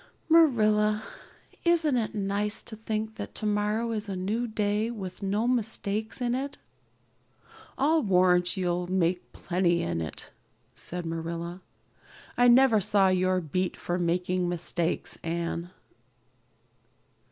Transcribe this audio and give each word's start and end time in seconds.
"Marilla, 0.29 1.03
isn't 1.63 1.95
it 1.95 2.15
nice 2.15 2.63
to 2.63 2.75
think 2.75 3.17
that 3.17 3.35
tomorrow 3.35 3.91
is 3.91 4.09
a 4.09 4.15
new 4.15 4.47
day 4.47 4.89
with 4.89 5.21
no 5.21 5.47
mistakes 5.47 6.19
in 6.21 6.33
it 6.33 6.57
yet?" 6.57 6.57
"I'll 7.77 8.01
warrant 8.01 8.57
you'll 8.57 8.87
make 8.87 9.31
plenty 9.31 9.83
in 9.83 10.01
it," 10.01 10.31
said 10.73 11.05
Marilla. 11.05 11.61
"I 12.35 12.47
never 12.47 12.81
saw 12.81 13.09
your 13.09 13.41
beat 13.41 13.77
for 13.77 13.99
making 13.99 14.49
mistakes, 14.49 15.19
Anne." 15.21 15.69